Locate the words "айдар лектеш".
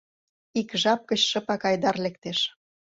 1.69-2.39